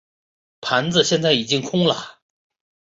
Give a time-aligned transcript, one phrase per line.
[0.61, 2.21] 盘子现在已经空了。